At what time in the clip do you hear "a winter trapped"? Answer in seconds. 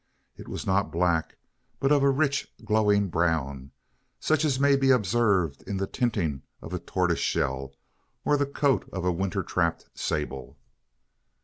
9.05-9.89